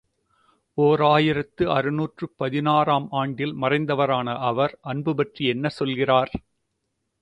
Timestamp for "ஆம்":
2.91-3.07